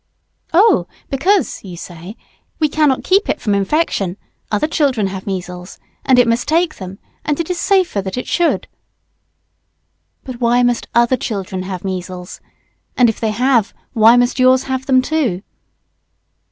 [0.51, 2.17] Oh because, you say,
[2.57, 4.17] we cannot keep it from infection
[4.51, 8.25] other children have measles and it must take them and it is safer that it
[8.25, 8.67] should.
[10.23, 12.41] But why must other children have measles?
[12.97, 15.43] And if they have, why must yours have them too?